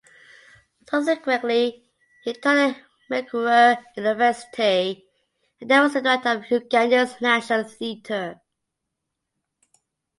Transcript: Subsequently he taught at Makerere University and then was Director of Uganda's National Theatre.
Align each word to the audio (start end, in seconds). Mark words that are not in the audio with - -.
Subsequently 0.89 1.85
he 2.23 2.33
taught 2.33 2.57
at 2.57 2.77
Makerere 3.07 3.83
University 3.95 5.07
and 5.59 5.69
then 5.69 5.83
was 5.83 5.93
Director 5.93 6.29
of 6.31 6.49
Uganda's 6.49 7.21
National 7.21 7.65
Theatre. 7.65 8.41